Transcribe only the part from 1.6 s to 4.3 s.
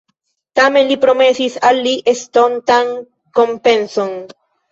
al li estontan kompenson.